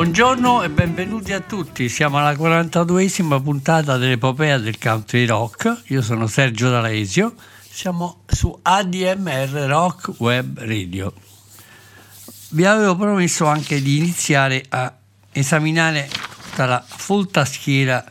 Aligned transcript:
Buongiorno 0.00 0.62
e 0.62 0.70
benvenuti 0.70 1.34
a 1.34 1.40
tutti, 1.40 1.90
siamo 1.90 2.16
alla 2.16 2.32
42esima 2.32 3.42
puntata 3.42 3.98
dell'epopea 3.98 4.56
del 4.56 4.78
country 4.78 5.26
rock, 5.26 5.82
io 5.88 6.00
sono 6.00 6.26
Sergio 6.26 6.70
D'Alesio, 6.70 7.34
siamo 7.68 8.22
su 8.26 8.58
ADMR 8.62 9.66
Rock 9.68 10.14
Web 10.16 10.60
Radio. 10.60 11.12
Vi 12.48 12.64
avevo 12.64 12.96
promesso 12.96 13.44
anche 13.44 13.82
di 13.82 13.98
iniziare 13.98 14.64
a 14.70 14.90
esaminare 15.32 16.08
tutta 16.48 16.64
la 16.64 16.82
folta 16.82 17.44
schiera 17.44 18.02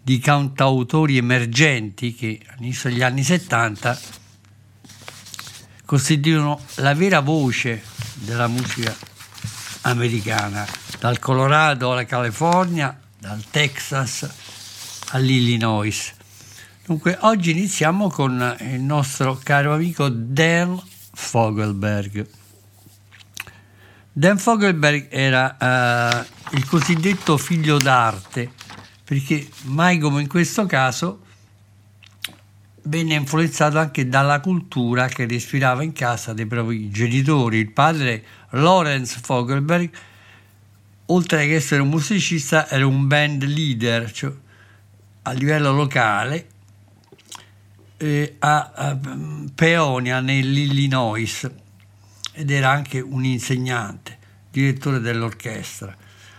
di 0.00 0.20
cantautori 0.20 1.16
emergenti 1.16 2.14
che 2.14 2.40
all'inizio 2.54 2.88
degli 2.88 3.02
anni 3.02 3.24
70 3.24 3.98
costituiscono 5.84 6.60
la 6.76 6.94
vera 6.94 7.18
voce 7.18 7.82
della 8.14 8.46
musica 8.46 9.15
americana, 9.86 10.66
dal 10.98 11.18
Colorado 11.18 11.92
alla 11.92 12.04
California, 12.04 12.98
dal 13.18 13.42
Texas 13.50 14.28
all'Illinois. 15.10 16.14
Dunque, 16.84 17.16
oggi 17.20 17.50
iniziamo 17.50 18.08
con 18.08 18.56
il 18.60 18.80
nostro 18.80 19.38
caro 19.42 19.74
amico 19.74 20.08
Dan 20.08 20.80
Fogelberg. 21.12 22.26
Dan 24.12 24.38
Fogelberg 24.38 25.08
era 25.10 25.56
eh, 25.56 26.26
il 26.52 26.64
cosiddetto 26.66 27.36
figlio 27.36 27.78
d'arte, 27.78 28.50
perché 29.04 29.48
mai 29.64 29.98
come 29.98 30.20
in 30.20 30.28
questo 30.28 30.66
caso 30.66 31.25
venne 32.86 33.14
influenzato 33.14 33.78
anche 33.78 34.08
dalla 34.08 34.40
cultura 34.40 35.08
che 35.08 35.26
respirava 35.26 35.82
in 35.82 35.92
casa 35.92 36.32
dei 36.32 36.46
propri 36.46 36.90
genitori. 36.90 37.58
Il 37.58 37.70
padre, 37.70 38.24
Lawrence 38.50 39.20
Fogelberg, 39.22 39.90
oltre 41.06 41.46
che 41.46 41.54
essere 41.54 41.82
un 41.82 41.88
musicista, 41.88 42.68
era 42.68 42.86
un 42.86 43.06
band 43.06 43.44
leader 43.44 44.10
cioè, 44.10 44.32
a 45.22 45.32
livello 45.32 45.72
locale 45.72 46.46
eh, 47.98 48.36
a, 48.38 48.72
a 48.74 48.98
Peonia, 49.54 50.20
nell'Illinois, 50.20 51.50
ed 52.32 52.50
era 52.50 52.70
anche 52.70 53.00
un 53.00 53.24
insegnante, 53.24 54.18
direttore 54.50 55.00
dell'orchestra. 55.00 55.96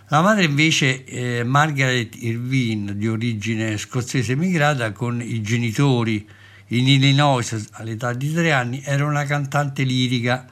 La 0.10 0.22
madre 0.22 0.46
invece, 0.46 1.04
eh, 1.04 1.44
Margaret 1.44 2.16
Irvine, 2.16 2.96
di 2.96 3.10
origine 3.10 3.78
scozzese 3.78 4.34
emigrata, 4.34 4.94
con 4.94 5.22
i 5.22 5.42
genitori 5.42 6.26
in 6.68 6.88
Illinois 6.88 7.68
all'età 7.72 8.14
di 8.14 8.34
tre 8.34 8.52
anni, 8.52 8.82
era 8.84 9.06
una 9.06 9.26
cantante 9.26 9.84
lirica 9.84 10.46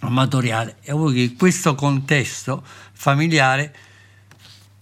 amatoriale. 0.00 0.76
E 0.80 0.92
voi 0.92 1.14
che 1.14 1.20
in 1.20 1.36
questo 1.36 1.74
contesto 1.74 2.64
familiare 2.92 3.74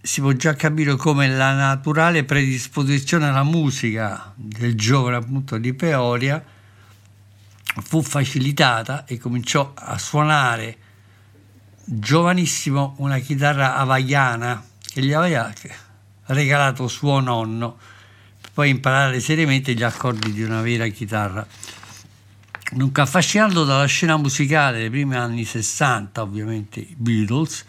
si 0.01 0.21
può 0.21 0.33
già 0.33 0.55
capire 0.55 0.97
come 0.97 1.29
la 1.29 1.53
naturale 1.55 2.25
predisposizione 2.25 3.27
alla 3.27 3.43
musica 3.43 4.33
del 4.37 4.75
giovane 4.75 5.17
appunto 5.17 5.59
di 5.59 5.75
Peoria 5.75 6.43
fu 7.83 8.03
facilitata 8.03 9.05
e 9.05 9.19
cominciò 9.19 9.73
a 9.75 9.99
suonare 9.99 10.77
giovanissimo 11.85 12.95
una 12.99 13.19
chitarra 13.19 13.77
hawaiana 13.77 14.65
che 14.81 15.03
gli 15.03 15.13
aveva 15.13 15.53
regalato 16.27 16.89
suo 16.89 17.21
nonno 17.21 17.79
poi 18.59 18.71
imparare 18.71 19.21
seriamente 19.21 19.73
gli 19.73 19.85
accordi 19.85 20.33
di 20.33 20.43
una 20.43 20.61
vera 20.63 20.85
chitarra. 20.89 21.47
Dunque, 22.73 23.03
affascinato 23.03 23.63
dalla 23.63 23.85
scena 23.85 24.17
musicale 24.17 24.79
dei 24.81 24.91
primi 24.91 25.15
anni 25.15 25.45
60, 25.45 26.21
ovviamente 26.21 26.81
i 26.81 26.93
Beatles, 26.97 27.65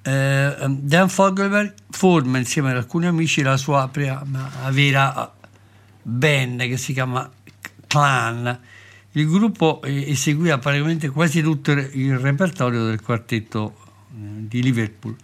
eh, 0.00 0.56
Dan 0.70 1.10
Fogelberg 1.10 1.74
forma 1.90 2.38
insieme 2.38 2.70
ad 2.70 2.76
alcuni 2.76 3.04
amici 3.04 3.42
la 3.42 3.58
sua 3.58 3.86
prima 3.88 4.24
vera 4.70 5.30
band 6.00 6.60
che 6.62 6.78
si 6.78 6.94
chiama 6.94 7.30
Clan. 7.86 8.58
Il 9.12 9.28
gruppo 9.28 9.82
eseguiva 9.82 10.56
praticamente 10.56 11.10
quasi 11.10 11.42
tutto 11.42 11.72
il 11.72 12.18
repertorio 12.18 12.86
del 12.86 13.02
quartetto 13.02 13.76
di 14.08 14.62
Liverpool. 14.62 15.14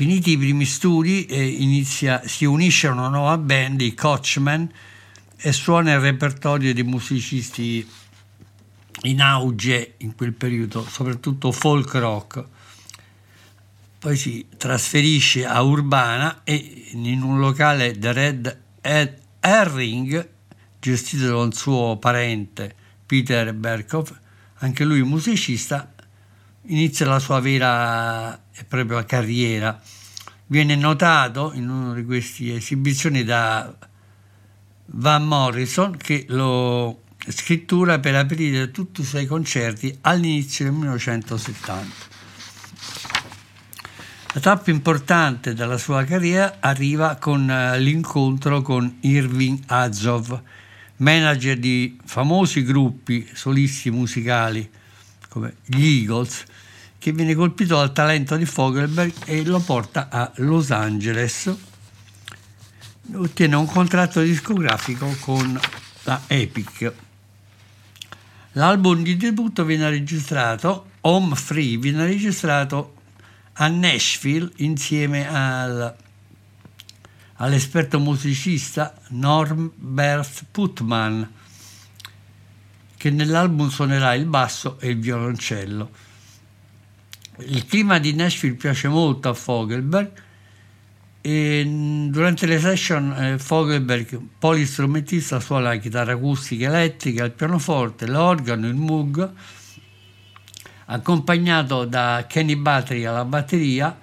Finiti 0.00 0.30
i 0.30 0.38
primi 0.38 0.64
studi, 0.64 1.26
inizia, 1.62 2.26
si 2.26 2.46
unisce 2.46 2.86
a 2.86 2.92
una 2.92 3.08
nuova 3.08 3.36
band, 3.36 3.82
i 3.82 3.92
Coachman, 3.92 4.66
e 5.36 5.52
suona 5.52 5.92
il 5.92 6.00
repertorio 6.00 6.72
di 6.72 6.82
musicisti 6.82 7.86
in 9.02 9.20
auge 9.20 9.96
in 9.98 10.14
quel 10.14 10.32
periodo, 10.32 10.82
soprattutto 10.88 11.52
folk 11.52 11.92
rock. 11.96 12.42
Poi 13.98 14.16
si 14.16 14.46
trasferisce 14.56 15.44
a 15.44 15.60
Urbana 15.60 16.44
e 16.44 16.92
in 16.92 17.20
un 17.20 17.38
locale 17.38 17.98
The 17.98 18.12
Red 18.80 19.20
Herring, 19.40 20.28
gestito 20.80 21.26
da 21.26 21.36
un 21.36 21.52
suo 21.52 21.98
parente 21.98 22.74
Peter 23.04 23.52
Berkhoff, 23.52 24.18
anche 24.60 24.82
lui 24.82 25.02
musicista, 25.02 25.92
inizia 26.70 27.06
la 27.06 27.18
sua 27.18 27.40
vera 27.40 28.34
e 28.52 28.64
propria 28.64 29.04
carriera. 29.04 29.80
Viene 30.46 30.74
notato 30.74 31.52
in 31.54 31.68
una 31.68 31.94
di 31.94 32.04
queste 32.04 32.56
esibizioni 32.56 33.22
da 33.24 33.72
Van 34.86 35.24
Morrison 35.24 35.96
che 35.96 36.24
lo 36.28 37.02
scrittura 37.28 38.00
per 38.00 38.14
aprire 38.16 38.70
tutti 38.70 39.02
i 39.02 39.04
suoi 39.04 39.26
concerti 39.26 39.96
all'inizio 40.02 40.64
del 40.64 40.74
1970. 40.74 42.08
La 44.32 44.40
tappa 44.40 44.70
importante 44.70 45.54
della 45.54 45.78
sua 45.78 46.04
carriera 46.04 46.58
arriva 46.60 47.16
con 47.16 47.46
l'incontro 47.78 48.62
con 48.62 48.98
Irving 49.00 49.60
Azov, 49.66 50.40
manager 50.96 51.58
di 51.58 51.98
famosi 52.04 52.62
gruppi 52.62 53.28
solisti 53.32 53.90
musicali 53.90 54.68
come 55.28 55.56
gli 55.64 56.00
Eagles, 56.00 56.44
che 57.00 57.12
viene 57.12 57.34
colpito 57.34 57.76
dal 57.76 57.94
talento 57.94 58.36
di 58.36 58.44
Fogelberg 58.44 59.12
e 59.24 59.42
lo 59.42 59.58
porta 59.60 60.10
a 60.10 60.30
Los 60.36 60.70
Angeles. 60.70 61.50
Ottiene 63.14 63.56
un 63.56 63.64
contratto 63.64 64.20
discografico 64.20 65.16
con 65.20 65.58
la 66.02 66.20
Epic. 66.26 66.92
L'album 68.52 69.02
di 69.02 69.16
debutto 69.16 69.64
viene 69.64 69.88
registrato, 69.88 70.90
Home 71.00 71.34
Free, 71.36 71.78
viene 71.78 72.04
registrato 72.04 72.96
a 73.54 73.68
Nashville 73.68 74.50
insieme 74.56 75.26
al, 75.26 75.96
all'esperto 77.36 77.98
musicista 77.98 78.94
Norbert 79.08 80.44
Putman, 80.50 81.32
che 82.94 83.10
nell'album 83.10 83.70
suonerà 83.70 84.12
il 84.12 84.26
basso 84.26 84.78
e 84.80 84.90
il 84.90 85.00
violoncello. 85.00 86.08
Il 87.46 87.66
clima 87.66 87.98
di 87.98 88.14
Nashville 88.14 88.54
piace 88.54 88.88
molto 88.88 89.28
a 89.28 89.34
Fogelberg 89.34 90.10
e 91.22 92.08
durante 92.10 92.46
le 92.46 92.58
session 92.58 93.12
eh, 93.12 93.38
Fogelberg, 93.38 94.18
polistrumentista, 94.38 95.38
suona 95.38 95.68
la 95.68 95.76
chitarra 95.76 96.12
acustica 96.12 96.68
elettrica, 96.68 97.24
il 97.24 97.32
pianoforte, 97.32 98.06
l'organo, 98.06 98.66
il 98.66 98.74
Moog, 98.74 99.30
accompagnato 100.86 101.84
da 101.84 102.24
Kenny 102.26 102.56
Battery 102.56 103.04
alla 103.04 103.24
batteria 103.24 103.98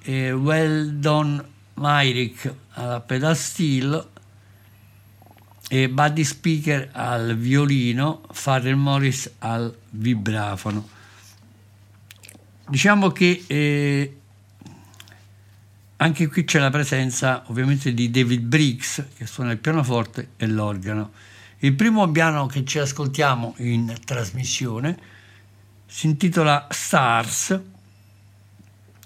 e 0.00 0.32
Weldon 0.32 1.44
Myrick 1.74 2.54
alla 2.74 3.00
pedal 3.00 3.36
steel 3.36 4.08
e 5.68 5.88
Buddy 5.88 6.24
Speaker 6.24 6.90
al 6.92 7.36
violino, 7.36 8.22
Farrell 8.32 8.76
Morris 8.76 9.30
al 9.40 9.76
vibrafono. 9.90 10.96
Diciamo 12.68 13.08
che 13.12 13.44
eh, 13.46 14.16
anche 15.96 16.26
qui 16.26 16.44
c'è 16.44 16.58
la 16.58 16.68
presenza 16.68 17.42
ovviamente 17.46 17.94
di 17.94 18.10
David 18.10 18.42
Briggs 18.42 19.06
che 19.16 19.26
suona 19.26 19.52
il 19.52 19.58
pianoforte 19.58 20.32
e 20.36 20.46
l'organo. 20.46 21.12
Il 21.60 21.72
primo 21.72 22.06
brano 22.08 22.44
che 22.44 22.66
ci 22.66 22.78
ascoltiamo 22.78 23.54
in 23.58 23.96
trasmissione 24.04 24.98
si 25.86 26.08
intitola 26.08 26.66
Stars, 26.68 27.58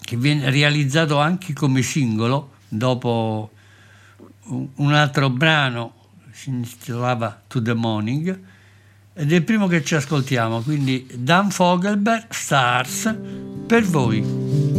che 0.00 0.16
viene 0.16 0.50
realizzato 0.50 1.20
anche 1.20 1.52
come 1.52 1.82
singolo 1.82 2.54
dopo 2.66 3.52
un 4.74 4.92
altro 4.92 5.30
brano 5.30 5.94
si 6.32 6.48
intitolava 6.48 7.42
To 7.46 7.62
the 7.62 7.74
Morning 7.74 8.40
ed 9.14 9.32
è 9.32 9.36
il 9.36 9.44
primo 9.44 9.66
che 9.66 9.84
ci 9.84 9.94
ascoltiamo, 9.94 10.62
quindi 10.62 11.06
Dan 11.14 11.50
Fogelberg, 11.50 12.26
Stars, 12.30 13.14
per 13.66 13.82
voi. 13.82 14.71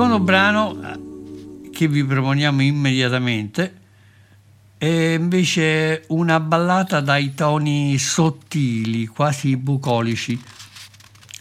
Secondo 0.00 0.24
brano 0.24 0.80
eh, 0.82 1.70
che 1.70 1.86
vi 1.86 2.02
proponiamo 2.02 2.62
immediatamente 2.62 3.74
è 4.78 4.86
invece 4.86 6.04
una 6.06 6.40
ballata 6.40 7.02
dai 7.02 7.34
toni 7.34 7.98
sottili, 7.98 9.04
quasi 9.04 9.58
bucolici. 9.58 10.42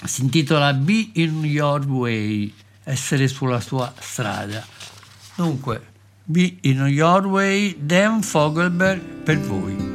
Si 0.04 0.24
intitola 0.24 0.74
Be 0.74 1.12
in 1.14 1.42
Your 1.46 1.86
Way, 1.86 2.54
essere 2.84 3.30
sulla 3.30 3.62
sua 3.62 3.94
strada. 3.98 4.66
Dunque, 5.36 5.82
Be 6.26 6.58
in 6.64 6.86
Your 6.88 7.28
Way, 7.28 7.78
Dan 7.80 8.22
Fogelberg 8.22 9.00
per 9.24 9.40
voi. 9.40 9.89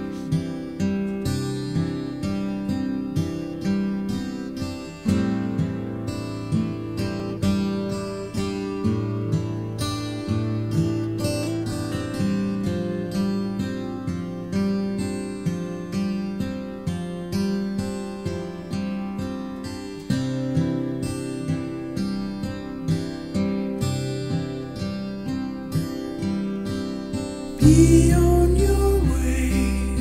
Be 27.65 28.13
on 28.13 28.57
your 28.57 28.99
way. 29.11 29.97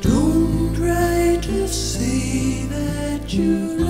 Don't 0.00 0.76
try 0.76 1.36
to 1.42 1.66
say 1.66 2.66
that 2.66 3.34
you 3.34 3.89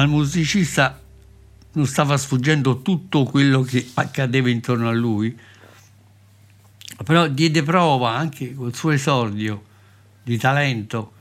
al 0.00 0.08
musicista 0.08 0.98
non 1.72 1.86
stava 1.86 2.16
sfuggendo 2.16 2.80
tutto 2.82 3.24
quello 3.24 3.62
che 3.62 3.90
accadeva 3.94 4.48
intorno 4.48 4.88
a 4.88 4.92
lui, 4.92 5.38
però 7.04 7.28
diede 7.28 7.62
prova 7.62 8.16
anche 8.16 8.54
col 8.54 8.74
suo 8.74 8.90
esordio 8.90 9.62
di 10.22 10.38
talento, 10.38 11.12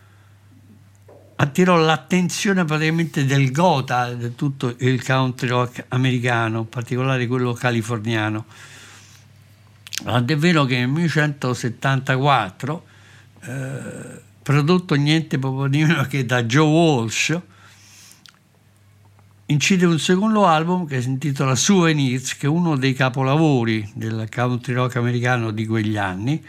attirò 1.36 1.77
l'attenzione 1.77 2.65
praticamente 2.65 3.25
del 3.25 3.51
gota, 3.51 4.13
di 4.13 4.33
tutto 4.36 4.74
il 4.79 5.03
country 5.03 5.48
rock 5.50 5.86
americano, 5.89 6.59
in 6.59 6.69
particolare 6.69 7.27
quello 7.27 7.53
californiano. 7.53 8.45
Tant'è 10.03 10.38
vero 10.38 10.63
che 10.63 10.77
nel 10.77 10.88
1974 10.88 12.86
eh, 13.41 14.21
prodotto 14.41 14.95
niente 14.95 15.38
proprio 15.38 15.67
di 15.67 15.83
meno 15.83 16.03
che 16.03 16.25
da 16.25 16.43
Joe 16.43 16.67
Walsh, 16.67 17.39
incide 19.51 19.86
un 19.86 20.00
secondo 20.00 20.46
album 20.46 20.86
che 20.86 21.01
si 21.01 21.08
intitola 21.08 21.56
Souvenirs, 21.56 22.38
che 22.38 22.46
è 22.46 22.50
uno 22.50 22.75
dei 22.75 22.94
capolavori 22.94 23.89
del 23.96 24.27
country 24.34 24.74
rock 24.74 24.98
americano 24.98 25.51
di 25.51 25.65
quegli 25.65 25.98
anni, 25.98 26.44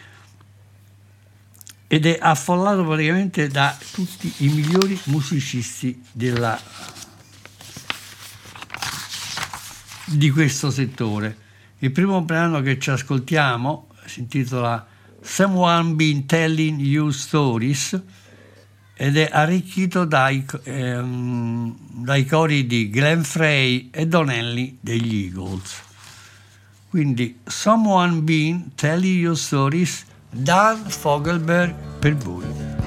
ed 1.87 2.07
è 2.07 2.19
affollato 2.21 2.85
praticamente 2.85 3.49
da 3.49 3.77
tutti 3.93 4.33
i 4.39 4.49
migliori 4.49 4.99
musicisti 5.05 6.03
della- 6.13 6.61
di 10.05 10.31
questo 10.31 10.71
settore. 10.71 11.49
Il 11.79 11.93
primo 11.93 12.21
brano 12.21 12.61
che 12.61 12.79
ci 12.79 12.91
ascoltiamo 12.91 13.89
si 14.05 14.21
intitola 14.21 14.87
Someone 15.23 15.95
Been 15.95 16.27
Telling 16.27 16.79
You 16.81 17.11
Stories 17.11 17.99
ed 19.03 19.17
è 19.17 19.31
arricchito 19.33 20.05
dai, 20.05 20.45
ehm, 20.65 21.75
dai 22.05 22.27
cori 22.27 22.67
di 22.67 22.91
Glenn 22.91 23.23
Frey 23.23 23.89
e 23.91 24.07
Donnelly 24.07 24.77
degli 24.79 25.25
Eagles. 25.25 25.81
Quindi 26.91 27.39
Someone 27.47 28.21
Been 28.21 28.73
Telling 28.75 29.21
You 29.21 29.33
Stories, 29.33 30.05
Dan 30.29 30.85
Fogelberg 30.87 31.75
per 31.99 32.15
voi. 32.15 32.80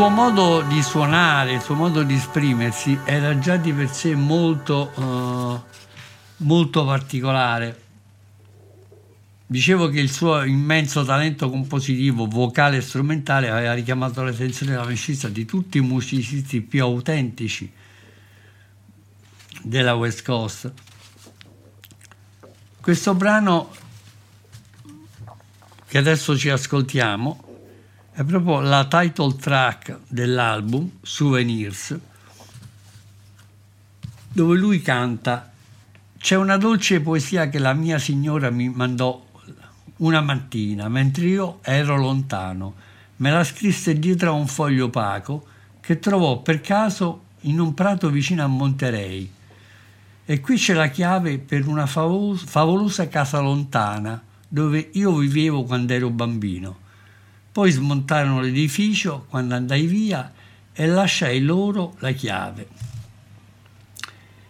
Suo 0.00 0.08
modo 0.08 0.62
di 0.62 0.82
suonare, 0.82 1.52
il 1.52 1.60
suo 1.60 1.74
modo 1.74 2.02
di 2.02 2.14
esprimersi 2.14 2.98
era 3.04 3.38
già 3.38 3.58
di 3.58 3.70
per 3.70 3.90
sé 3.90 4.14
molto, 4.14 4.90
eh, 4.96 5.60
molto 6.38 6.86
particolare. 6.86 7.82
Dicevo 9.44 9.90
che 9.90 10.00
il 10.00 10.10
suo 10.10 10.42
immenso 10.44 11.04
talento 11.04 11.50
compositivo, 11.50 12.26
vocale 12.26 12.78
e 12.78 12.80
strumentale 12.80 13.50
aveva 13.50 13.74
richiamato 13.74 14.22
l'attenzione 14.22 14.72
e 14.72 14.76
l'amicizia 14.76 15.28
di 15.28 15.44
tutti 15.44 15.76
i 15.76 15.82
musicisti 15.82 16.62
più 16.62 16.82
autentici 16.82 17.70
della 19.60 19.92
West 19.96 20.24
Coast. 20.24 20.72
Questo 22.80 23.14
brano 23.14 23.70
che 25.86 25.98
adesso 25.98 26.38
ci 26.38 26.48
ascoltiamo 26.48 27.48
è 28.20 28.24
proprio 28.24 28.60
la 28.60 28.84
title 28.84 29.34
track 29.34 30.00
dell'album 30.06 30.90
Souvenirs 31.00 31.98
dove 34.28 34.58
lui 34.58 34.82
canta 34.82 35.50
c'è 36.18 36.36
una 36.36 36.58
dolce 36.58 37.00
poesia 37.00 37.48
che 37.48 37.58
la 37.58 37.72
mia 37.72 37.98
signora 37.98 38.50
mi 38.50 38.68
mandò 38.68 39.26
una 39.96 40.20
mattina 40.20 40.86
mentre 40.90 41.24
io 41.28 41.60
ero 41.62 41.96
lontano 41.96 42.74
me 43.16 43.30
la 43.30 43.42
scrisse 43.42 43.98
dietro 43.98 44.28
a 44.28 44.34
un 44.34 44.46
foglio 44.46 44.84
opaco 44.84 45.46
che 45.80 45.98
trovò 45.98 46.42
per 46.42 46.60
caso 46.60 47.22
in 47.44 47.58
un 47.58 47.72
prato 47.72 48.10
vicino 48.10 48.44
a 48.44 48.48
Monterey 48.48 49.32
e 50.26 50.40
qui 50.40 50.58
c'è 50.58 50.74
la 50.74 50.88
chiave 50.88 51.38
per 51.38 51.66
una 51.66 51.86
favolosa 51.86 53.08
casa 53.08 53.38
lontana 53.38 54.22
dove 54.46 54.90
io 54.92 55.16
vivevo 55.16 55.62
quando 55.62 55.94
ero 55.94 56.10
bambino. 56.10 56.88
Poi 57.52 57.70
smontarono 57.70 58.40
l'edificio 58.40 59.26
quando 59.28 59.54
andai 59.54 59.86
via 59.86 60.32
e 60.72 60.86
lasciai 60.86 61.40
loro 61.40 61.96
la 61.98 62.12
chiave. 62.12 62.68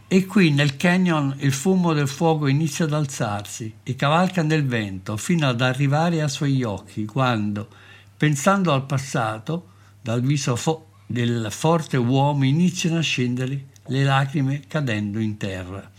E 0.07 0.27
qui 0.27 0.51
nel 0.51 0.77
canyon 0.77 1.37
il 1.39 1.53
fumo 1.53 1.93
del 1.93 2.09
fuoco 2.09 2.47
inizia 2.47 2.85
ad 2.85 2.93
alzarsi 2.93 3.73
e 3.83 3.95
cavalca 3.95 4.43
nel 4.43 4.67
vento 4.67 5.17
fino 5.17 5.49
ad 5.49 5.61
arrivare 5.61 6.21
ai 6.21 6.29
suoi 6.29 6.63
occhi 6.63 7.05
quando, 7.05 7.69
pensando 8.17 8.73
al 8.73 8.87
passato, 8.87 9.69
dal 10.03 10.21
viso 10.21 10.57
fo- 10.57 10.87
del 11.07 11.47
forte 11.51 11.97
uomo 11.97 12.45
iniziano 12.45 12.99
a 12.99 13.03
scendere 13.03 13.67
le 13.87 14.05
lacrime 14.05 14.63
cadendo 14.67 15.19
in 15.21 15.37
terra. 15.37 15.91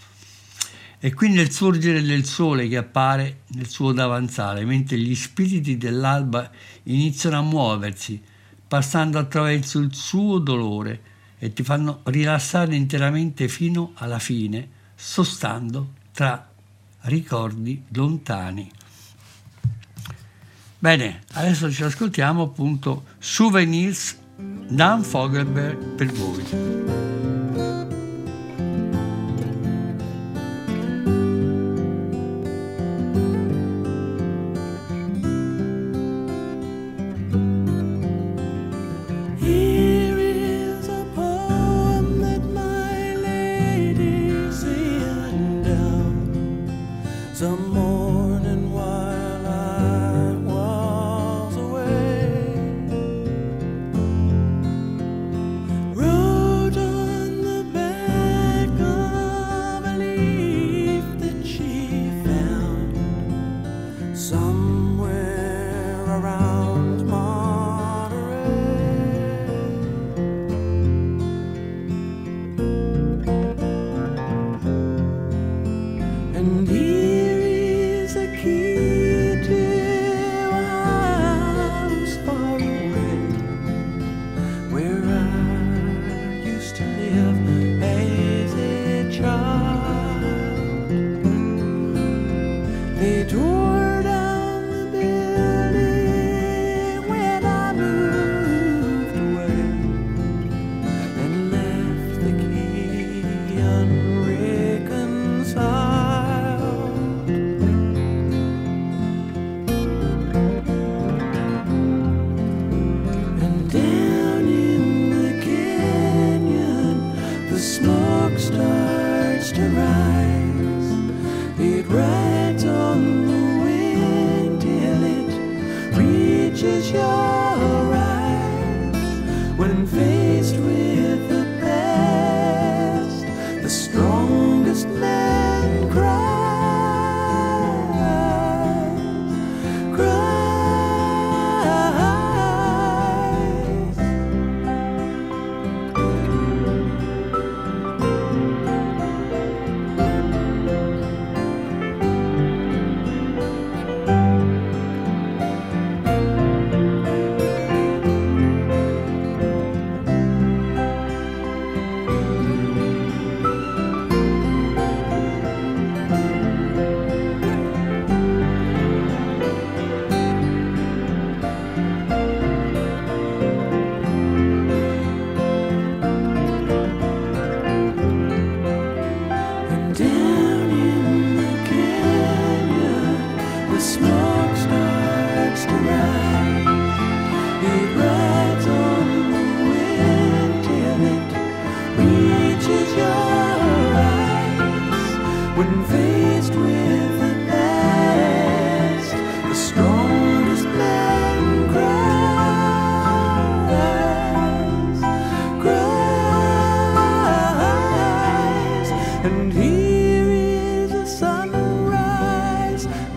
E 1.04 1.16
qui 1.16 1.30
nel 1.30 1.50
sorgere 1.50 2.04
del 2.04 2.26
sole 2.26 2.68
che 2.68 2.78
appare 2.78 3.40
nel 3.56 3.68
suo 3.68 3.92
davanzale, 3.92 4.64
mentre 4.66 5.00
gli 5.00 5.16
spiriti 5.16 5.76
dell'alba 5.76 6.48
iniziano 6.84 7.40
a 7.40 7.42
muoversi, 7.42 8.22
passando 8.68 9.18
attraverso 9.18 9.80
il 9.80 9.96
suo 9.96 10.38
dolore 10.38 11.02
e 11.40 11.54
ti 11.54 11.64
fanno 11.64 12.02
rilassare 12.04 12.76
interamente 12.76 13.48
fino 13.48 13.94
alla 13.96 14.20
fine, 14.20 14.70
sostando 14.94 15.94
tra 16.14 16.48
ricordi 17.02 17.84
lontani. 17.94 18.72
Bene, 20.78 21.24
adesso 21.34 21.72
ci 21.72 21.82
ascoltiamo 21.82 22.44
appunto 22.44 23.06
Souvenirs 23.18 24.20
Dan 24.38 25.02
Fogelberg 25.02 25.96
per 25.96 26.12
voi. 26.12 27.11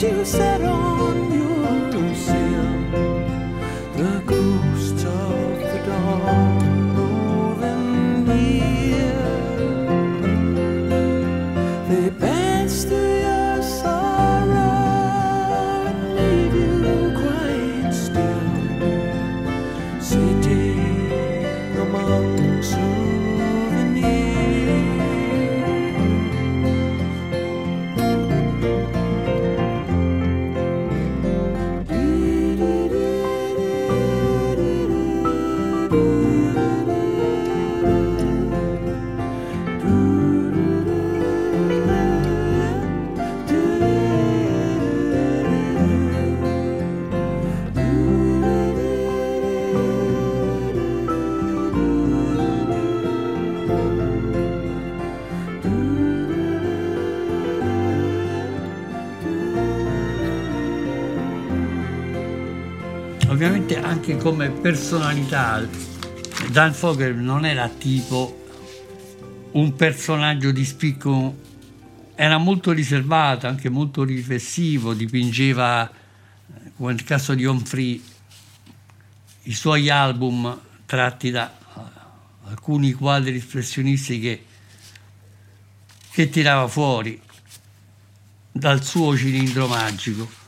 you 0.05 0.23
set 0.25 0.61
on. 0.61 1.01
Oh, 1.01 1.04
ovviamente 63.65 63.81
anche 63.81 64.17
come 64.19 64.51
personalità 64.51 65.67
Dan 66.51 66.75
Fogel 66.75 67.17
non 67.17 67.47
era 67.47 67.69
tipo 67.69 68.43
un 69.53 69.75
personaggio 69.75 70.51
di 70.51 70.65
spicco, 70.65 71.37
era 72.15 72.37
molto 72.39 72.73
riservato, 72.73 73.47
anche 73.47 73.69
molto 73.69 74.03
riflessivo, 74.03 74.93
dipingeva, 74.93 75.91
come 76.77 76.93
nel 76.93 77.05
caso 77.05 77.35
di 77.35 77.47
Onfree, 77.47 78.01
i 79.45 79.55
suoi 79.55 79.89
album 79.89 80.59
tratti 80.85 81.31
da 81.31 81.51
eh, 81.51 81.81
alcuni 82.49 82.93
quadri 82.93 83.37
espressionisti 83.37 84.19
che, 84.19 84.45
che 86.11 86.29
tirava 86.29 86.67
fuori 86.67 87.21
dal 88.51 88.83
suo 88.83 89.17
cilindro 89.17 89.69
magico. 89.69 90.44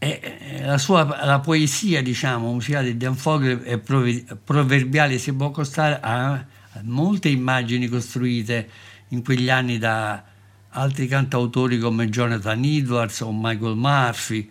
E 0.00 0.20
eh, 0.22 0.64
la 0.64 0.78
sua 0.78 1.24
la 1.24 1.40
poesia, 1.40 2.02
diciamo, 2.02 2.52
musicale 2.52 2.92
di 2.92 2.96
Dan 2.96 3.16
Fogel 3.16 3.60
è 3.62 3.78
prove- 3.78 4.24
proverbiale, 4.44 5.18
si 5.18 5.32
può 5.32 5.46
accostare 5.46 5.98
a, 6.00 6.32
a 6.32 6.46
molte 6.84 7.28
immagini 7.28 7.88
costruite 7.88 8.70
in 9.08 9.24
quegli 9.24 9.50
anni 9.50 9.78
da 9.78 10.22
altri 10.70 11.08
cantautori 11.08 11.78
come 11.78 12.08
Jonathan 12.08 12.62
Edwards 12.62 13.20
o 13.20 13.32
Michael 13.32 13.74
Murphy. 13.74 14.48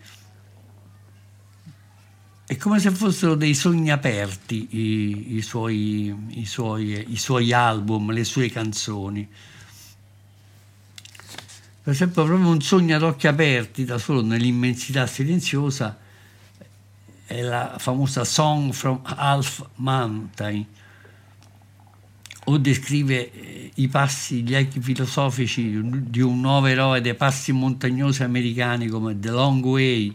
È 2.45 2.57
come 2.57 2.79
se 2.79 2.91
fossero 2.91 3.35
dei 3.35 3.53
sogni 3.53 3.91
aperti 3.91 4.67
i, 4.71 5.35
i 5.35 5.41
suoi, 5.41 6.13
i 6.29 6.45
suoi- 6.45 7.05
i 7.11 7.17
suoi 7.17 7.53
album, 7.53 8.11
le 8.11 8.23
sue 8.25 8.49
canzoni. 8.49 9.27
Esempio, 11.89 12.25
proprio 12.25 12.49
un 12.49 12.61
sogno 12.61 12.97
ad 12.97 13.01
occhi 13.01 13.27
aperti, 13.27 13.85
da 13.85 13.97
solo 13.97 14.21
nell'immensità 14.21 15.07
silenziosa, 15.07 15.97
è 17.25 17.41
la 17.41 17.75
famosa 17.77 18.25
Song 18.25 18.73
from 18.73 18.99
Half 19.03 19.69
Mountain, 19.75 20.65
o 22.43 22.57
descrive 22.57 23.31
eh, 23.31 23.71
i 23.75 23.87
passi, 23.87 24.43
gli 24.43 24.53
echi 24.53 24.81
filosofici 24.81 25.79
di 26.09 26.19
un 26.19 26.41
nuovo 26.41 26.65
eroe 26.65 26.99
dei 26.99 27.15
passi 27.15 27.53
montagnosi 27.53 28.21
americani 28.21 28.87
come 28.87 29.17
The 29.17 29.29
Long 29.29 29.63
Way, 29.63 30.13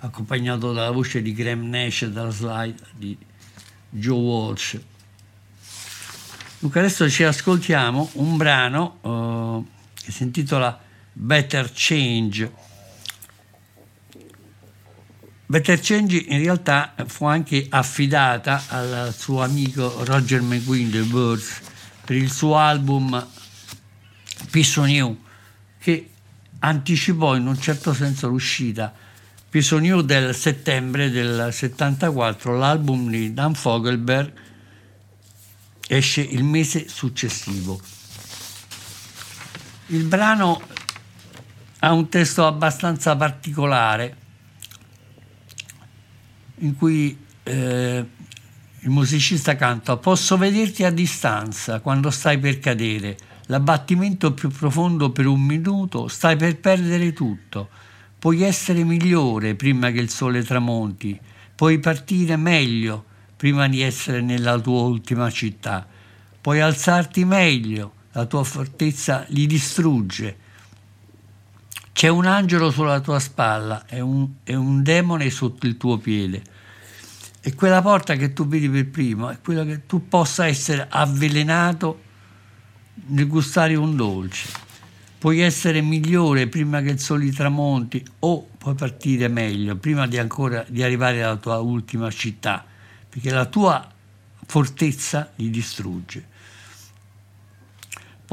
accompagnato 0.00 0.72
dalla 0.72 0.90
voce 0.90 1.22
di 1.22 1.32
Graham 1.32 1.68
Nash 1.68 2.02
e 2.02 2.10
dalla 2.10 2.30
slide 2.30 2.82
di 2.96 3.16
Joe 3.88 4.18
Walsh. 4.18 4.80
Dunque 6.58 6.80
adesso 6.80 7.08
ci 7.08 7.22
ascoltiamo 7.22 8.10
un 8.14 8.36
brano 8.36 8.98
eh, 9.00 10.02
che 10.02 10.10
si 10.10 10.24
intitola 10.24 10.82
Better 11.16 11.70
Change. 11.72 12.50
Better 15.46 15.78
Change 15.78 16.16
in 16.16 16.38
realtà 16.38 16.92
fu 17.06 17.26
anche 17.26 17.66
affidata 17.70 18.64
al 18.66 19.14
suo 19.16 19.40
amico 19.40 20.04
Roger 20.04 20.42
McGuinn 20.42 20.90
dei 20.90 21.02
Birds 21.02 21.60
per 22.04 22.16
il 22.16 22.32
suo 22.32 22.56
album 22.56 23.24
You 24.52 25.22
che 25.78 26.10
anticipò 26.58 27.36
in 27.36 27.46
un 27.46 27.60
certo 27.60 27.94
senso 27.94 28.26
l'uscita 28.26 28.92
You 29.52 30.00
del 30.02 30.34
settembre 30.34 31.10
del 31.10 31.50
74 31.52 32.58
l'album 32.58 33.08
di 33.08 33.32
Dan 33.32 33.54
Fogelberg 33.54 34.32
esce 35.86 36.22
il 36.22 36.42
mese 36.42 36.88
successivo 36.88 37.80
il 39.88 40.02
brano 40.04 40.60
ha 41.84 41.92
un 41.92 42.08
testo 42.08 42.46
abbastanza 42.46 43.14
particolare 43.14 44.16
in 46.60 46.74
cui 46.76 47.14
eh, 47.42 48.06
il 48.80 48.88
musicista 48.88 49.54
canta 49.54 49.98
Posso 49.98 50.38
vederti 50.38 50.82
a 50.84 50.90
distanza 50.90 51.80
quando 51.80 52.10
stai 52.10 52.38
per 52.38 52.58
cadere, 52.58 53.18
l'abbattimento 53.46 54.32
più 54.32 54.48
profondo 54.48 55.10
per 55.10 55.26
un 55.26 55.42
minuto, 55.42 56.08
stai 56.08 56.36
per 56.36 56.58
perdere 56.58 57.12
tutto, 57.12 57.68
puoi 58.18 58.42
essere 58.42 58.82
migliore 58.82 59.54
prima 59.54 59.90
che 59.90 60.00
il 60.00 60.08
sole 60.08 60.42
tramonti, 60.42 61.20
puoi 61.54 61.80
partire 61.80 62.36
meglio 62.36 63.04
prima 63.36 63.68
di 63.68 63.82
essere 63.82 64.22
nella 64.22 64.58
tua 64.58 64.84
ultima 64.84 65.30
città, 65.30 65.86
puoi 66.40 66.60
alzarti 66.60 67.26
meglio, 67.26 67.92
la 68.12 68.24
tua 68.24 68.42
fortezza 68.42 69.26
li 69.28 69.46
distrugge. 69.46 70.43
C'è 71.94 72.08
un 72.08 72.26
angelo 72.26 72.72
sulla 72.72 72.98
tua 72.98 73.20
spalla 73.20 73.86
e 73.86 74.00
un, 74.00 74.28
e 74.42 74.56
un 74.56 74.82
demone 74.82 75.30
sotto 75.30 75.64
il 75.64 75.76
tuo 75.76 75.96
piede. 75.96 76.42
E 77.40 77.54
quella 77.54 77.80
porta 77.82 78.16
che 78.16 78.32
tu 78.32 78.48
vedi 78.48 78.68
per 78.68 78.88
primo 78.88 79.30
è 79.30 79.40
quella 79.40 79.64
che 79.64 79.86
tu 79.86 80.08
possa 80.08 80.44
essere 80.48 80.88
avvelenato 80.90 82.02
nel 83.06 83.28
gustare 83.28 83.76
un 83.76 83.94
dolce. 83.94 84.48
Puoi 85.20 85.38
essere 85.38 85.82
migliore 85.82 86.48
prima 86.48 86.82
che 86.82 86.90
il 86.90 86.98
sole 86.98 87.30
tramonti 87.30 88.04
o 88.18 88.48
puoi 88.58 88.74
partire 88.74 89.28
meglio 89.28 89.76
prima 89.76 90.08
di 90.08 90.18
ancora 90.18 90.64
di 90.68 90.82
arrivare 90.82 91.22
alla 91.22 91.36
tua 91.36 91.58
ultima 91.58 92.10
città, 92.10 92.66
perché 93.08 93.30
la 93.30 93.46
tua 93.46 93.88
fortezza 94.46 95.30
li 95.36 95.48
distrugge. 95.48 96.26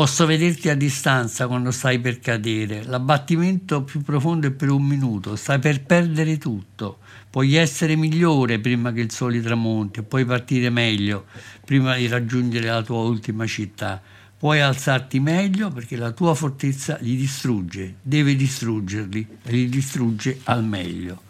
Posso 0.02 0.26
vederti 0.26 0.68
a 0.68 0.76
distanza 0.76 1.46
quando 1.46 1.70
stai 1.70 2.00
per 2.00 2.20
cadere, 2.20 2.84
l'abbattimento 2.86 3.84
più 3.84 4.02
profondo 4.02 4.48
è 4.48 4.52
per 4.52 4.72
un 4.72 4.82
minuto, 4.82 5.36
stai 5.36 5.60
per 5.60 5.84
perdere 5.84 6.40
tutto, 6.40 6.98
puoi 7.30 7.54
essere 7.54 7.96
migliore 7.96 8.58
prima 8.58 8.92
che 8.94 9.02
il 9.02 9.12
sole 9.12 9.40
tramonti, 9.42 10.02
puoi 10.02 10.26
partire 10.26 10.72
meglio 10.72 11.26
prima 11.64 11.96
di 11.98 12.08
raggiungere 12.08 12.66
la 12.66 12.82
tua 12.82 13.04
ultima 13.04 13.46
città, 13.46 14.02
puoi 14.40 14.60
alzarti 14.60 15.20
meglio 15.20 15.70
perché 15.70 15.96
la 15.98 16.10
tua 16.10 16.34
fortezza 16.34 16.98
li 17.02 17.16
distrugge, 17.16 17.98
deve 18.02 18.36
distruggerli 18.36 19.28
li 19.44 19.70
distrugge 19.70 20.40
al 20.46 20.64
meglio. 20.64 21.22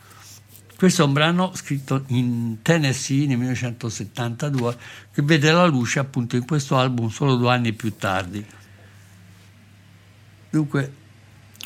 Questo 0.77 1.01
è 1.01 1.05
un 1.05 1.11
brano 1.11 1.51
scritto 1.55 2.05
in 2.07 2.59
Tennessee 2.61 3.27
nel 3.27 3.37
1972 3.37 4.77
che 5.11 5.21
vede 5.23 5.51
la 5.51 5.65
luce 5.65 5.99
appunto 5.99 6.37
in 6.37 6.45
questo 6.45 6.77
album 6.77 7.09
solo 7.09 7.35
due 7.35 7.51
anni 7.51 7.73
più 7.73 7.97
tardi. 7.97 8.59
Dunque, 10.51 10.91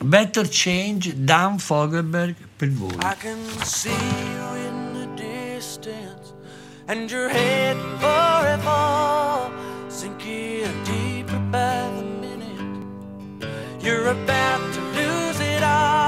Better 0.04 0.48
Change, 0.48 1.16
Dan 1.26 1.58
Fogelberg 1.58 2.36
per 2.58 2.68
voi. 2.68 2.96
I 3.00 3.16
can 3.16 3.40
see 3.64 3.90
you 3.90 4.48
in 4.68 4.94
the 4.94 5.08
distance, 5.16 6.34
and 6.88 7.10
you're 7.10 7.30
heading 7.30 7.98
for 7.98 8.46
a 8.46 8.60
fall, 8.62 9.52
sinking 9.90 10.84
deeper 10.84 11.40
by 11.52 11.90
the 11.96 12.04
minute. 12.22 12.86
You're 13.82 14.10
about 14.10 14.74
to 14.74 14.82
lose 14.94 15.40
it 15.40 15.64
all. 15.64 16.05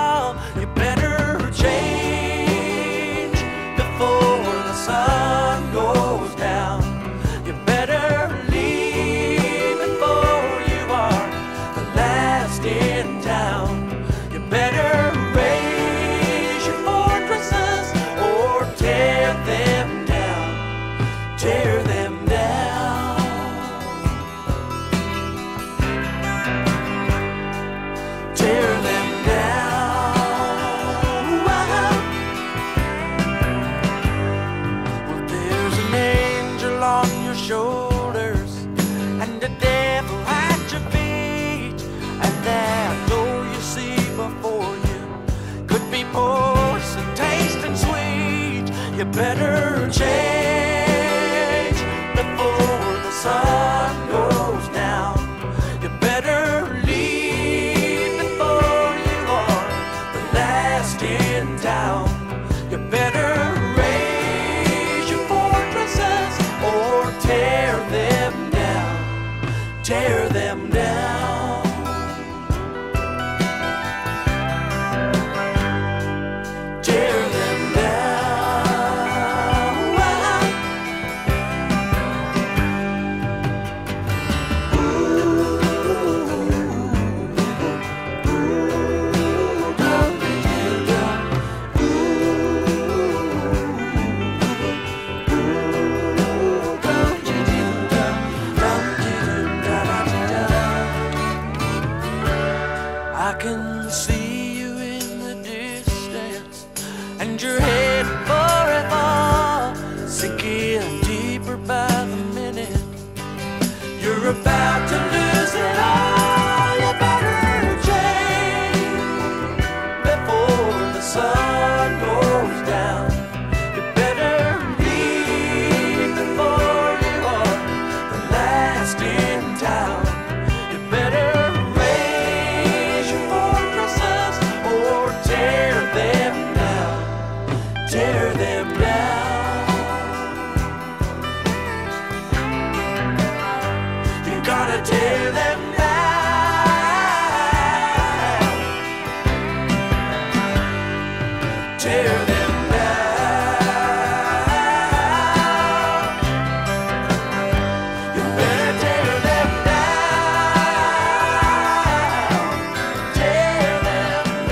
You 48.97 49.05
better 49.05 49.87
change 49.91 51.77
before 52.15 52.97
the 53.03 53.11
sun 53.11 53.66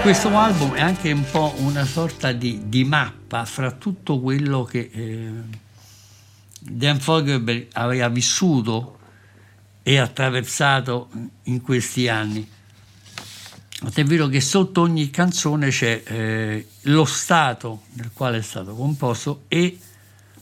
Questo 0.05 0.37
album 0.37 0.73
è 0.73 0.81
anche 0.81 1.11
un 1.11 1.23
po' 1.31 1.55
una 1.57 1.83
sorta 1.83 2.31
di, 2.31 2.69
di 2.69 2.83
mappa 2.83 3.43
fra 3.43 3.71
tutto 3.71 4.19
quello 4.19 4.63
che 4.63 4.91
eh, 4.93 5.31
Dan 6.59 6.99
Fogelberg 6.99 7.69
aveva 7.73 8.07
vissuto 8.09 8.94
e 9.87 9.99
attraversato 9.99 11.09
in 11.43 11.61
questi 11.61 12.07
anni. 12.07 12.49
è 13.93 14.03
vero 14.03 14.25
che 14.25 14.41
sotto 14.41 14.81
ogni 14.81 15.11
canzone 15.11 15.69
c'è 15.69 16.01
eh, 16.03 16.67
lo 16.81 17.05
stato 17.05 17.83
nel 17.93 18.09
quale 18.11 18.39
è 18.39 18.41
stato 18.41 18.73
composto 18.73 19.43
e 19.47 19.77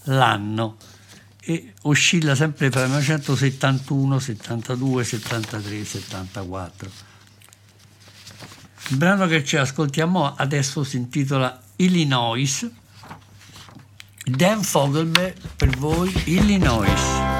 l'anno 0.03 0.77
e 1.41 1.73
oscilla 1.81 2.35
sempre 2.35 2.69
tra 2.69 2.83
1971, 2.83 4.17
72, 4.17 5.03
73, 5.03 5.83
74. 5.83 6.91
Il 8.91 8.95
brano 8.95 9.27
che 9.27 9.43
ci 9.43 9.57
ascoltiamo 9.57 10.35
adesso 10.35 10.85
si 10.85 10.95
intitola 10.95 11.61
Illinois. 11.75 12.65
Dan 14.23 14.63
Fogelberg 14.63 15.35
per 15.57 15.75
voi 15.75 16.13
Illinois. 16.27 17.32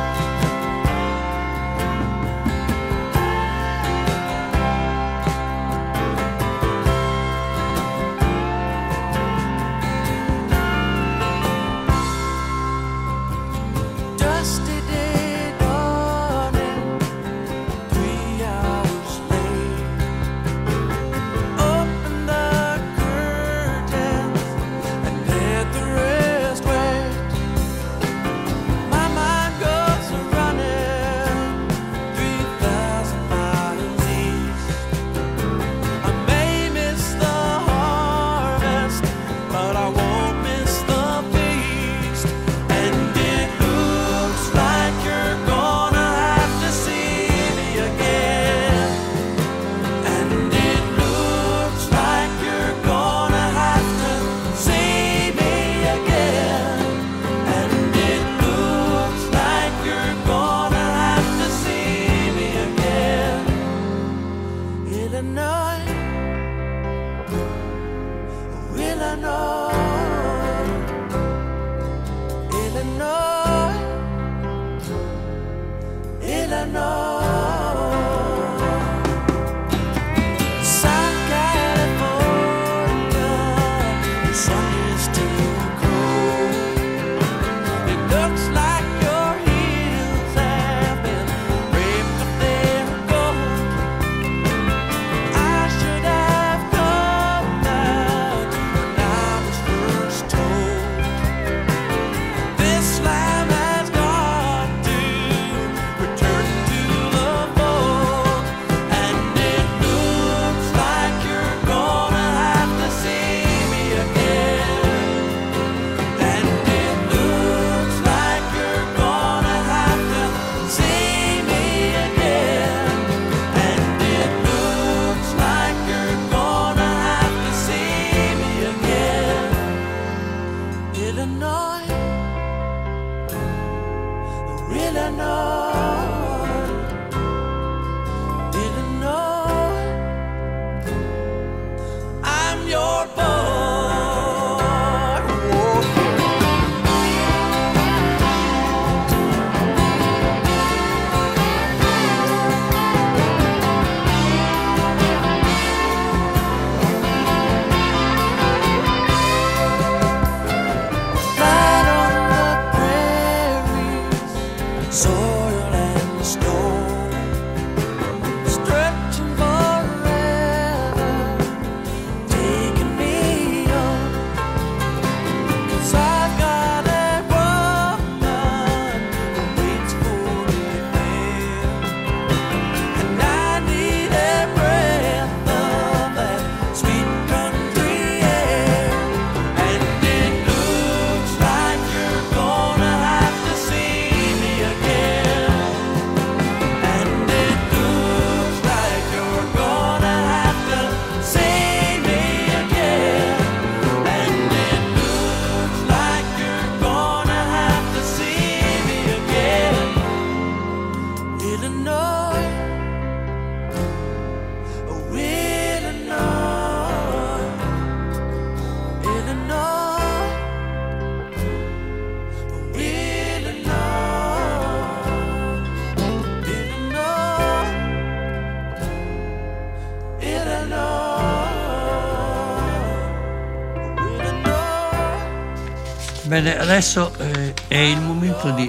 Bene, 236.33 236.57
adesso 236.57 237.15
eh, 237.19 237.53
è 237.67 237.77
il 237.77 238.01
momento 238.01 238.49
di, 238.53 238.67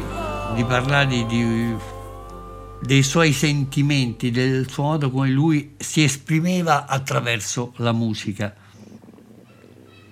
di 0.55 0.65
parlare 0.65 1.25
di, 1.25 1.75
dei 2.83 3.03
suoi 3.03 3.33
sentimenti, 3.33 4.31
del 4.31 4.69
suo 4.69 4.83
modo 4.83 5.11
come 5.11 5.31
lui 5.31 5.75
si 5.79 6.03
esprimeva 6.03 6.85
attraverso 6.85 7.73
la 7.77 7.93
musica. 7.93 8.55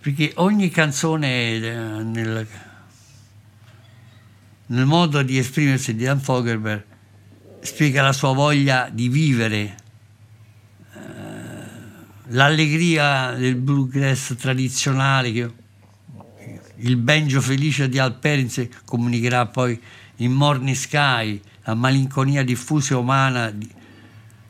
Perché 0.00 0.32
ogni 0.36 0.70
canzone 0.70 1.56
eh, 1.56 1.60
nel, 1.60 2.46
nel 4.64 4.86
modo 4.86 5.20
di 5.20 5.36
esprimersi 5.36 5.94
di 5.94 6.04
Dan 6.04 6.20
Fogelberg 6.20 6.84
spiega 7.60 8.00
la 8.00 8.14
sua 8.14 8.32
voglia 8.32 8.88
di 8.90 9.10
vivere, 9.10 9.76
eh, 10.94 11.00
l'allegria 12.28 13.32
del 13.32 13.56
bluegrass 13.56 14.36
tradizionale, 14.36 15.32
che 15.32 15.60
il 16.82 16.96
banjo 16.96 17.40
felice 17.40 17.88
di 17.88 17.98
Al 17.98 18.14
Perins 18.18 18.66
comunicherà 18.84 19.46
poi 19.46 19.80
in 20.16 20.32
Morning 20.32 20.76
Sky, 20.76 21.40
la 21.64 21.74
malinconia 21.74 22.42
diffusa 22.42 22.94
e 22.94 22.96
umana 22.96 23.50
di, 23.50 23.68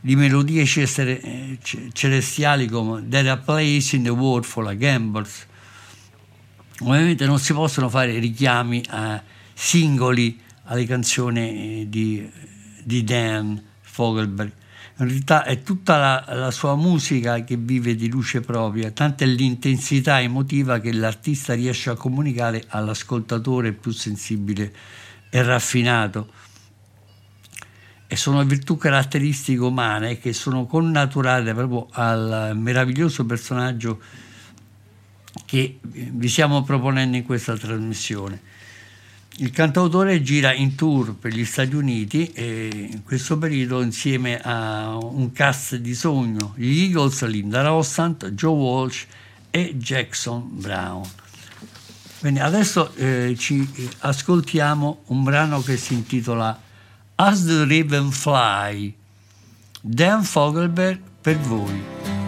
di 0.01 0.17
melodie 0.17 0.65
cesare- 0.65 1.21
eh, 1.21 1.59
ce- 1.63 1.91
celestiali 1.93 2.69
come 2.69 3.07
There 3.09 3.29
a 3.31 3.37
Place 3.37 3.97
in 3.97 4.05
the 4.05 4.11
World 4.11 4.45
for 4.45 4.67
the 4.67 4.77
Gamblers. 4.77 5.47
Ovviamente 6.81 7.27
non 7.27 7.39
si 7.39 7.53
possono 7.53 7.89
fare 7.89 8.19
richiami 8.19 8.83
a 8.89 9.23
singoli 9.55 10.41
alle 10.65 10.85
canzoni 10.87 11.41
eh, 11.83 11.87
di, 11.89 12.29
di 12.83 13.05
Dan 13.05 13.63
Fogelberg. 13.83 14.53
In 15.03 15.09
realtà 15.09 15.43
è 15.43 15.63
tutta 15.63 15.97
la, 15.97 16.25
la, 16.37 16.51
sua 16.53 16.77
musica 16.77 17.43
che 17.43 17.57
vive 17.57 17.97
di 17.97 18.09
luce 18.09 18.41
propria, 18.41 18.93
tanta 18.93 19.25
è 19.25 19.27
l'intensità 19.27 20.21
emotiva 20.21 20.79
che 20.79 20.93
l'artista 20.93 21.55
riesce 21.55 21.91
a 21.91 21.97
comunicare 21.97 22.63
all'ascoltatore 22.69 23.73
più 23.73 23.91
sensibile 23.91 24.73
e 25.29 25.43
raffinato. 25.43 26.31
E 28.07 28.15
sono 28.15 28.45
virtù 28.45 28.77
caratteristiche 28.77 29.61
umane 29.61 30.19
che 30.19 30.33
sono 30.33 30.67
connaturate 30.67 31.53
proprio 31.53 31.89
al 31.91 32.53
meraviglioso 32.55 33.27
personaggio 33.27 34.01
che 35.45 35.81
vi 35.83 36.29
stiamo 36.29 36.63
proponendo 36.63 37.17
in 37.17 37.25
questa 37.25 37.57
trasmissione. 37.57 38.52
Il 39.37 39.51
cantautore 39.51 40.21
gira 40.23 40.53
in 40.53 40.75
tour 40.75 41.15
per 41.15 41.33
gli 41.33 41.45
Stati 41.47 41.75
Uniti 41.75 42.31
e 42.33 42.69
in 42.93 43.03
questo 43.03 43.39
periodo 43.39 43.81
insieme 43.81 44.39
a 44.39 44.97
un 44.99 45.33
cast 45.33 45.77
di 45.77 45.95
sogno, 45.95 46.53
gli 46.57 46.83
Eagles, 46.83 47.25
Linda 47.25 47.63
Rossant, 47.63 48.29
Joe 48.33 48.55
Walsh 48.55 49.07
e 49.51 49.75
Jackson 49.77 50.49
Brown. 50.51 51.09
Bene, 52.21 52.41
adesso 52.41 52.95
eh, 52.95 53.35
ci 53.39 53.67
ascoltiamo 54.01 55.05
un 55.07 55.25
brano 55.25 55.63
che 55.63 55.79
si 55.79 55.95
intitola 55.95 56.61
As 57.15 57.45
the 57.45 57.65
Raven 57.67 58.11
Fly, 58.11 58.95
Dan 59.81 60.23
Fogelberg 60.25 61.01
per 61.21 61.39
voi. 61.39 62.22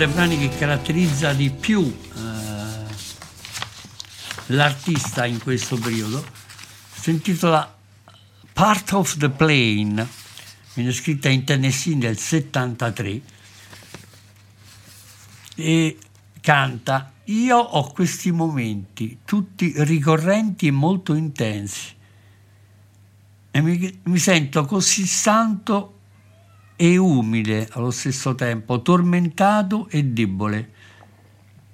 Dei 0.00 0.08
brani 0.08 0.38
che 0.38 0.48
caratterizza 0.56 1.34
di 1.34 1.50
più 1.50 1.82
eh, 1.84 2.94
l'artista 4.46 5.26
in 5.26 5.38
questo 5.38 5.76
periodo. 5.76 6.24
Si 6.90 7.10
intitola 7.10 7.76
Part 8.50 8.92
of 8.92 9.18
the 9.18 9.28
Plane, 9.28 10.08
viene 10.72 10.92
scritta 10.92 11.28
in 11.28 11.44
Tennessee 11.44 11.96
nel 11.96 12.16
73 12.16 13.20
e 15.56 15.98
canta 16.40 17.12
Io 17.24 17.58
ho 17.58 17.92
questi 17.92 18.30
momenti, 18.30 19.18
tutti 19.26 19.74
ricorrenti 19.84 20.68
e 20.68 20.70
molto 20.70 21.12
intensi, 21.12 21.94
e 23.50 23.60
mi, 23.60 24.00
mi 24.04 24.18
sento 24.18 24.64
così 24.64 25.04
santo 25.06 25.99
e 26.82 26.96
umile 26.96 27.68
allo 27.72 27.90
stesso 27.90 28.34
tempo, 28.34 28.80
tormentato 28.80 29.86
e 29.90 30.02
debole, 30.02 30.70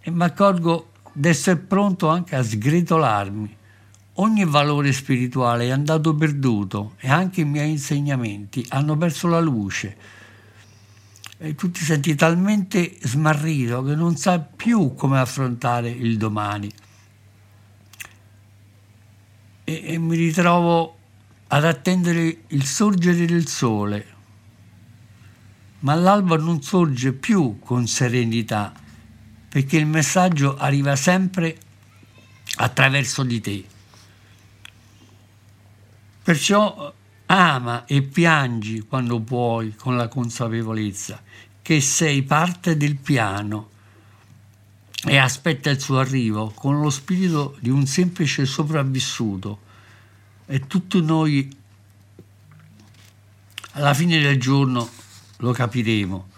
e 0.01 0.11
mi 0.11 0.25
accorgo 0.25 0.91
di 1.13 1.29
essere 1.29 1.59
pronto 1.59 2.09
anche 2.09 2.35
a 2.35 2.43
sgretolarmi. 2.43 3.57
Ogni 4.15 4.45
valore 4.45 4.93
spirituale 4.93 5.67
è 5.67 5.71
andato 5.71 6.13
perduto 6.17 6.95
e 6.99 7.09
anche 7.09 7.43
i 7.43 7.45
miei 7.45 7.71
insegnamenti 7.71 8.67
hanno 8.71 8.97
perso 8.97 9.29
la 9.29 9.39
luce. 9.39 9.97
E 11.39 11.55
tu 11.55 11.71
ti 11.71 11.85
senti 11.85 12.17
talmente 12.17 12.97
smarrito 13.03 13.85
che 13.85 13.95
non 13.95 14.17
sai 14.17 14.41
più 14.57 14.95
come 14.97 15.21
affrontare 15.21 15.89
il 15.89 16.17
domani. 16.17 16.69
E, 19.63 19.83
e 19.85 19.99
mi 19.99 20.17
ritrovo 20.17 20.99
ad 21.47 21.65
attendere 21.65 22.39
il 22.49 22.65
sorgere 22.65 23.25
del 23.25 23.47
sole, 23.47 24.15
ma 25.81 25.95
l'alba 25.95 26.37
non 26.37 26.63
sorge 26.63 27.13
più 27.13 27.59
con 27.59 27.87
serenità, 27.87 28.73
perché 29.49 29.77
il 29.77 29.87
messaggio 29.87 30.57
arriva 30.57 30.97
sempre 30.97 31.59
attraverso 32.57 33.23
di 33.23 33.41
te. 33.41 33.65
Perciò 36.23 36.93
ama 37.27 37.85
e 37.85 38.03
piangi 38.03 38.81
quando 38.81 39.21
puoi 39.21 39.75
con 39.75 39.97
la 39.97 40.09
consapevolezza 40.09 41.21
che 41.61 41.81
sei 41.81 42.23
parte 42.23 42.77
del 42.77 42.97
piano 42.97 43.71
e 45.05 45.17
aspetta 45.17 45.71
il 45.71 45.81
suo 45.81 45.99
arrivo 45.99 46.51
con 46.55 46.81
lo 46.81 46.91
spirito 46.91 47.57
di 47.61 47.71
un 47.71 47.87
semplice 47.87 48.47
sopravvissuto 48.47 49.61
e 50.47 50.67
tutti 50.67 51.01
noi 51.03 51.57
alla 53.73 53.95
fine 53.95 54.21
del 54.21 54.41
giorno 54.41 54.89
lo 55.39 55.53
capiremo. 55.53 56.29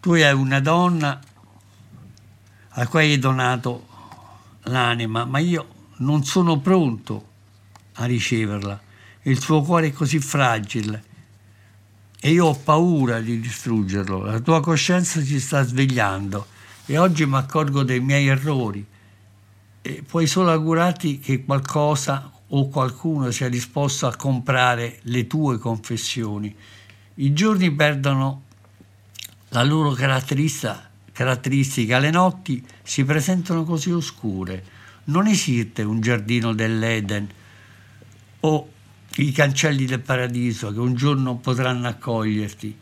Tu 0.00 0.12
hai 0.12 0.32
una 0.32 0.60
donna 0.60 1.20
a 2.76 2.86
cui 2.86 3.00
hai 3.00 3.18
donato 3.18 3.86
l'anima, 4.64 5.24
ma 5.24 5.38
io 5.38 5.68
non 5.98 6.24
sono 6.24 6.58
pronto 6.58 7.28
a 7.94 8.04
riceverla. 8.04 8.80
Il 9.22 9.40
suo 9.40 9.62
cuore 9.62 9.88
è 9.88 9.92
così 9.92 10.18
fragile 10.18 11.04
e 12.20 12.30
io 12.30 12.46
ho 12.46 12.54
paura 12.54 13.20
di 13.20 13.40
distruggerlo. 13.40 14.24
La 14.24 14.40
tua 14.40 14.60
coscienza 14.60 15.22
si 15.22 15.40
sta 15.40 15.62
svegliando 15.62 16.46
e 16.86 16.98
oggi 16.98 17.24
mi 17.24 17.36
accorgo 17.36 17.82
dei 17.82 18.00
miei 18.00 18.26
errori. 18.28 18.84
E 19.80 20.02
puoi 20.06 20.26
solo 20.26 20.50
augurarti 20.50 21.18
che 21.18 21.44
qualcosa 21.44 22.30
o 22.56 22.68
qualcuno 22.68 23.32
sia 23.32 23.48
disposto 23.48 24.06
a 24.06 24.14
comprare 24.14 25.00
le 25.02 25.26
tue 25.26 25.58
confessioni. 25.58 26.54
I 27.14 27.32
giorni 27.32 27.72
perdono 27.72 28.42
la 29.48 29.64
loro 29.64 29.90
caratteristica, 29.90 31.98
le 31.98 32.10
notti 32.10 32.64
si 32.82 33.04
presentano 33.04 33.64
così 33.64 33.90
oscure. 33.90 34.64
Non 35.04 35.26
esiste 35.26 35.82
un 35.82 36.00
giardino 36.00 36.54
dell'Eden 36.54 37.28
o 38.40 38.68
i 39.16 39.32
cancelli 39.32 39.84
del 39.84 40.00
paradiso 40.00 40.72
che 40.72 40.78
un 40.78 40.94
giorno 40.94 41.36
potranno 41.36 41.88
accoglierti, 41.88 42.76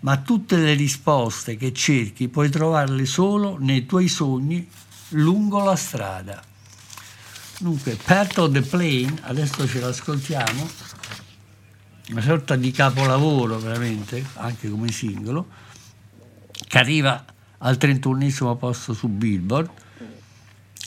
ma 0.00 0.18
tutte 0.18 0.56
le 0.56 0.74
risposte 0.74 1.56
che 1.56 1.72
cerchi 1.72 2.28
puoi 2.28 2.50
trovarle 2.50 3.06
solo 3.06 3.58
nei 3.60 3.86
tuoi 3.86 4.08
sogni 4.08 4.68
lungo 5.10 5.62
la 5.62 5.76
strada. 5.76 6.42
Dunque, 7.58 7.96
Part 8.04 8.38
of 8.38 8.52
the 8.52 8.62
Plane, 8.62 9.14
adesso 9.22 9.66
ce 9.68 9.78
l'ascoltiamo, 9.78 10.68
una 12.10 12.20
sorta 12.20 12.56
di 12.56 12.72
capolavoro 12.72 13.58
veramente, 13.58 14.24
anche 14.34 14.68
come 14.68 14.90
singolo, 14.90 15.46
che 16.66 16.78
arriva 16.78 17.24
al 17.58 17.76
31 17.76 18.56
posto 18.56 18.92
su 18.92 19.08
Billboard. 19.08 19.70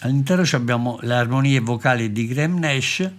All'interno 0.01 0.45
abbiamo 0.51 0.99
le 1.01 1.15
armonie 1.15 1.61
vocali 1.61 2.11
di 2.11 2.28
Graham 2.28 2.59
Nash, 2.59 3.09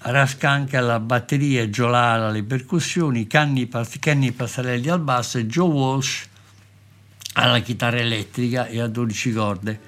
Rasca 0.00 0.50
anche 0.50 0.76
alla 0.76 1.00
batteria, 1.00 1.68
Lara 1.74 2.28
alle 2.28 2.44
percussioni, 2.44 3.26
Kenny 3.26 3.66
Passarelli 3.66 4.88
al 4.88 5.00
basso 5.00 5.38
e 5.38 5.46
Joe 5.46 5.68
Walsh 5.68 6.28
alla 7.32 7.60
chitarra 7.60 7.98
elettrica 7.98 8.66
e 8.66 8.78
a 8.80 8.86
12 8.86 9.32
corde. 9.32 9.80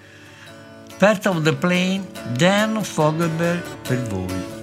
Part 1.01 1.27
of 1.27 1.45
the 1.45 1.53
Plane, 1.55 2.05
Dan 2.37 2.85
Fogelberg 2.85 3.63
per 3.85 3.97
voi. 4.11 4.60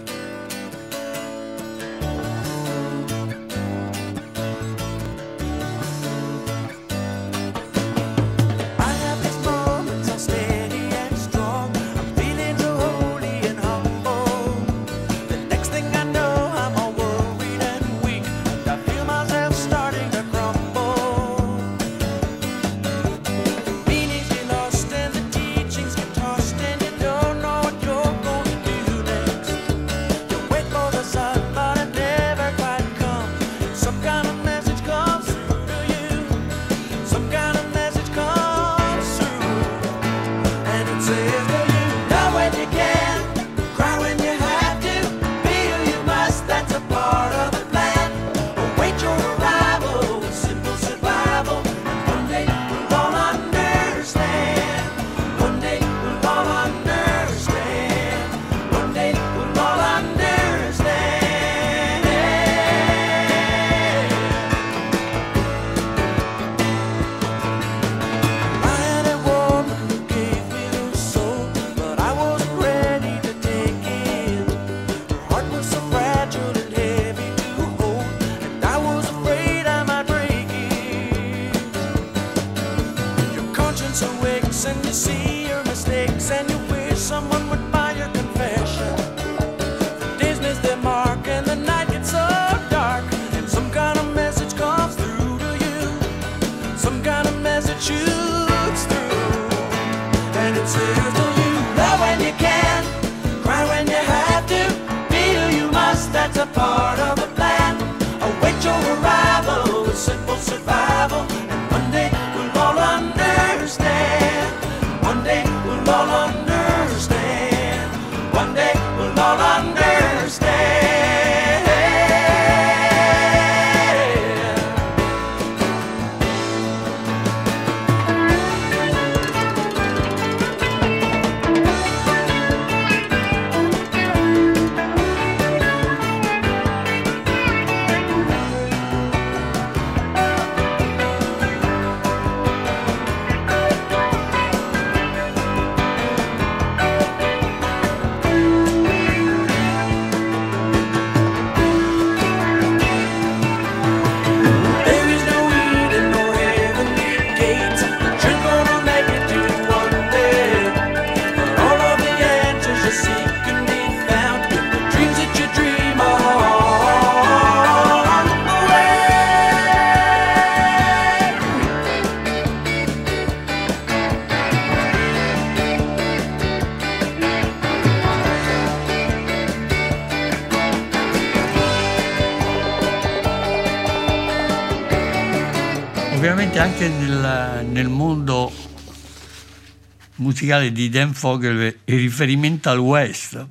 Musicale 190.37 190.71
di 190.71 190.89
Dan 190.89 191.15
Fogel 191.15 191.79
il 191.85 191.97
riferimento 191.97 192.69
al 192.69 192.77
West, 192.77 193.43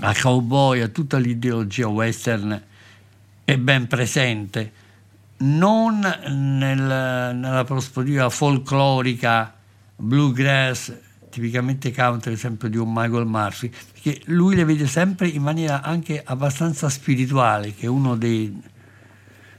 al 0.00 0.20
cowboy, 0.20 0.80
a 0.80 0.86
tutta 0.86 1.18
l'ideologia 1.18 1.88
western 1.88 2.62
è 3.42 3.56
ben 3.58 3.88
presente, 3.88 4.72
non 5.38 5.98
nel- 5.98 7.34
nella 7.34 7.64
prospettiva 7.64 8.30
folclorica, 8.30 9.52
bluegrass, 9.96 10.92
tipicamente 11.28 11.90
country, 11.90 12.34
esempio 12.34 12.68
di 12.68 12.76
un 12.76 12.92
Michael 12.92 13.26
Murphy, 13.26 13.68
perché 13.90 14.20
lui 14.26 14.54
le 14.54 14.64
vede 14.64 14.86
sempre 14.86 15.26
in 15.26 15.42
maniera 15.42 15.82
anche 15.82 16.22
abbastanza 16.24 16.88
spirituale, 16.88 17.74
che 17.74 17.86
è 17.86 17.88
uno 17.88 18.14
dei, 18.14 18.56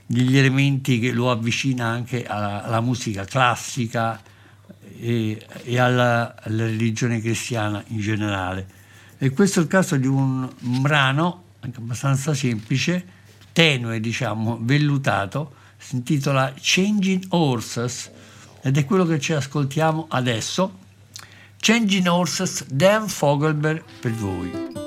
degli 0.05 0.37
elementi 0.37 0.99
che 0.99 1.11
lo 1.11 1.29
avvicina 1.29 1.87
anche 1.87 2.25
alla, 2.25 2.63
alla 2.63 2.79
musica 2.79 3.25
classica 3.25 4.31
e, 4.99 5.45
e 5.63 5.79
alla, 5.79 6.35
alla 6.39 6.65
religione 6.65 7.19
cristiana 7.21 7.83
in 7.87 7.99
generale. 7.99 8.67
E 9.17 9.29
questo 9.31 9.59
è 9.59 9.63
il 9.63 9.69
caso 9.69 9.95
di 9.95 10.07
un, 10.07 10.49
brano 10.59 11.43
anche 11.61 11.79
abbastanza 11.79 12.33
semplice, 12.33 13.05
tenue, 13.53 13.99
diciamo, 13.99 14.59
vellutato, 14.61 15.53
si 15.77 15.95
intitola 15.95 16.53
Changing 16.59 17.25
Horses 17.29 18.11
ed 18.61 18.77
è 18.77 18.85
quello 18.85 19.05
che 19.05 19.19
ci 19.19 19.33
ascoltiamo 19.33 20.07
adesso. 20.09 20.79
Changing 21.57 22.07
Horses, 22.07 22.65
Dan 22.65 23.07
Fogelberg 23.07 23.83
per 24.01 24.11
voi. 24.11 24.82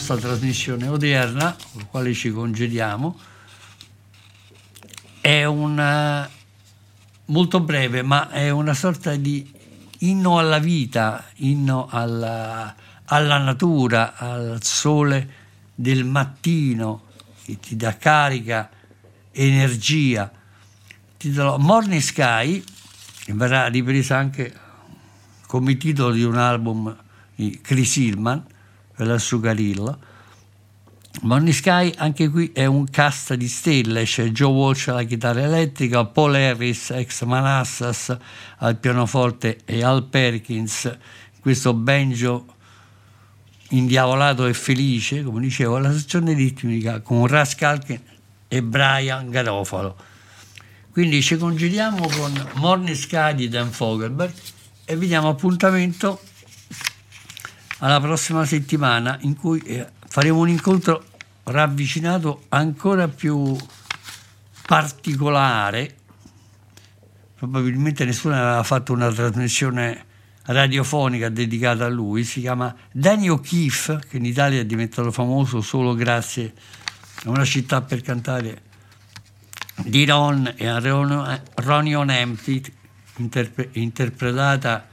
Nostra 0.00 0.16
trasmissione 0.16 0.88
odierna, 0.88 1.54
con 1.72 1.80
il 1.82 1.86
quale 1.86 2.14
ci 2.14 2.30
congediamo, 2.30 3.18
è 5.20 5.44
un 5.44 5.78
eh, 5.78 6.28
molto 7.26 7.60
breve, 7.60 8.02
ma 8.02 8.30
è 8.30 8.48
una 8.48 8.72
sorta 8.72 9.14
di 9.16 9.52
inno 9.98 10.38
alla 10.38 10.58
vita, 10.58 11.26
inno 11.36 11.86
alla, 11.90 12.74
alla 13.04 13.38
natura, 13.38 14.16
al 14.16 14.62
sole 14.62 15.38
del 15.74 16.04
mattino 16.04 17.04
che 17.44 17.60
ti 17.60 17.76
dà 17.76 17.94
carica, 17.98 18.70
energia. 19.32 20.32
Titolo 21.18 21.58
Morning 21.58 22.00
Sky, 22.00 22.64
che 23.24 23.34
verrà 23.34 23.66
ripresa 23.66 24.16
anche 24.16 24.50
come 25.46 25.76
titolo 25.76 26.12
di 26.12 26.22
un 26.22 26.38
album 26.38 26.96
di 27.34 27.60
Chris 27.60 27.96
Hillman 27.96 28.46
per 29.00 29.08
la 29.08 29.18
Sugarillo. 29.18 29.98
Morning 31.22 31.54
Sky 31.54 31.90
anche 31.96 32.28
qui 32.28 32.50
è 32.52 32.66
un 32.66 32.84
cast 32.90 33.32
di 33.32 33.48
stelle, 33.48 34.04
c'è 34.04 34.26
Joe 34.26 34.52
Walsh 34.52 34.88
alla 34.88 35.04
chitarra 35.04 35.40
elettrica, 35.40 36.04
Paul 36.04 36.34
Harris 36.34 36.90
ex 36.90 37.22
Manassas 37.22 38.14
al 38.58 38.76
pianoforte 38.76 39.60
e 39.64 39.82
Al 39.82 40.04
Perkins, 40.04 40.94
questo 41.40 41.72
banjo 41.72 42.44
indiavolato 43.70 44.44
e 44.44 44.52
felice, 44.52 45.22
come 45.22 45.40
dicevo, 45.40 45.76
alla 45.76 45.92
sezione 45.92 46.34
ritmica 46.34 47.00
con 47.00 47.26
Ras 47.26 47.54
Kalkin 47.54 48.00
e 48.48 48.62
Brian 48.62 49.30
Garofalo. 49.30 49.96
Quindi 50.92 51.22
ci 51.22 51.38
congediamo 51.38 52.06
con 52.06 52.50
Morning 52.56 52.94
Sky 52.94 53.34
di 53.34 53.48
Dan 53.48 53.70
Fogelberg 53.70 54.34
e 54.84 54.94
vi 54.94 55.06
diamo 55.06 55.30
appuntamento 55.30 56.20
alla 57.80 58.00
prossima 58.00 58.44
settimana 58.44 59.18
in 59.22 59.36
cui 59.36 59.60
eh, 59.60 59.86
faremo 60.06 60.38
un 60.38 60.48
incontro 60.48 61.04
ravvicinato 61.44 62.44
ancora 62.48 63.08
più 63.08 63.56
particolare. 64.66 65.96
Probabilmente 67.36 68.04
nessuno 68.04 68.34
aveva 68.34 68.62
fatto 68.62 68.92
una 68.92 69.10
trasmissione 69.12 70.04
radiofonica 70.44 71.28
dedicata 71.28 71.86
a 71.86 71.88
lui, 71.88 72.24
si 72.24 72.40
chiama 72.40 72.74
Danny 72.92 73.28
O'Keefe, 73.28 74.00
che 74.08 74.16
in 74.16 74.24
Italia 74.24 74.60
è 74.60 74.66
diventato 74.66 75.10
famoso 75.10 75.60
solo 75.60 75.94
grazie 75.94 76.52
a 77.24 77.30
una 77.30 77.44
città 77.44 77.82
per 77.82 78.00
cantare 78.02 78.62
di 79.76 80.04
Ron 80.04 80.52
e 80.56 80.66
a 80.66 80.78
Ron- 80.78 82.10
Empty, 82.10 82.62
interpre- 83.16 83.70
interpretata 83.72 84.89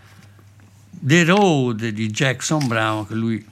The 1.00 1.24
Road 1.26 1.88
di 1.90 2.08
Jackson 2.10 2.68
Brown 2.68 3.08
che 3.08 3.14
lui 3.14 3.46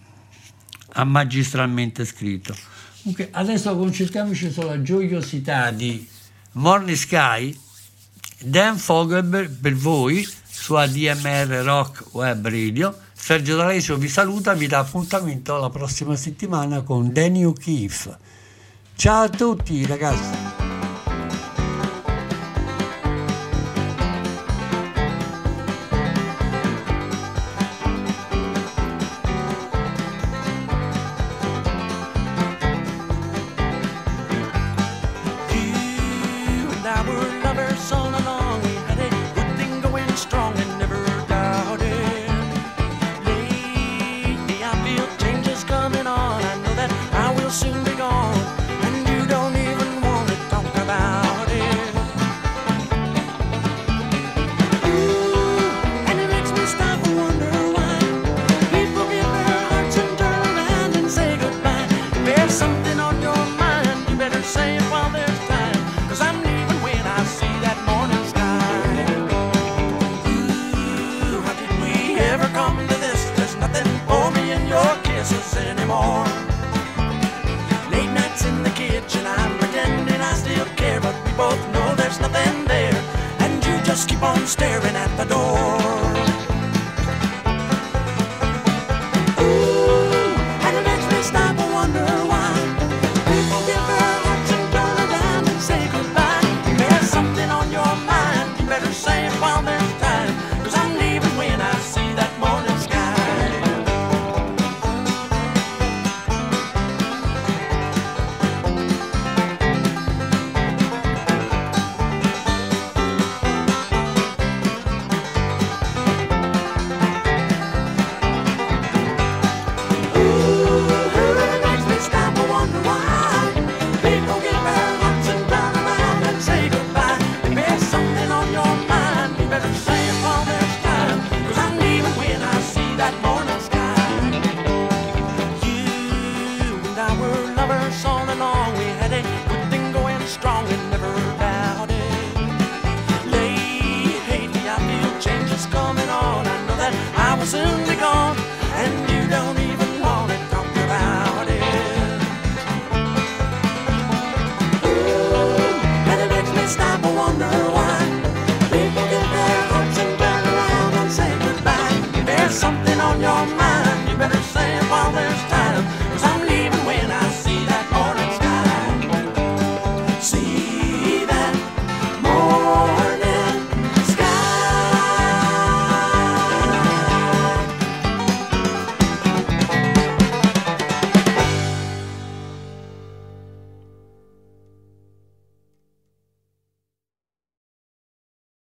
ha 0.93 1.03
magistralmente 1.03 2.05
scritto. 2.05 2.55
Dunque, 3.01 3.29
adesso 3.31 3.75
concentriamoci 3.77 4.51
sulla 4.51 4.81
gioiosità 4.81 5.69
di 5.71 6.07
Morning 6.53 6.97
Sky, 6.97 7.57
Dan 8.39 8.77
Fogelberg 8.77 9.49
per 9.59 9.75
voi 9.75 10.27
su 10.47 10.73
ADMR 10.73 11.61
Rock 11.63 12.13
Web 12.13 12.47
Radio. 12.47 12.97
Sergio 13.13 13.55
D'Alessio 13.55 13.97
vi 13.97 14.07
saluta, 14.07 14.53
vi 14.53 14.67
dà 14.67 14.79
appuntamento 14.79 15.57
la 15.57 15.69
prossima 15.69 16.15
settimana 16.15 16.81
con 16.81 17.11
Danny 17.11 17.43
O'Keefe. 17.43 18.17
Ciao 18.95 19.23
a 19.23 19.29
tutti 19.29 19.85
ragazzi! 19.85 20.64
there's 82.17 82.31
nothing 82.31 82.65
there. 82.65 82.93
And 83.39 83.65
you 83.65 83.81
just 83.83 84.09
keep 84.09 84.21
on 84.21 84.45
staring 84.47 84.95
at 84.95 85.15
the 85.17 85.25
door. 85.25 86.04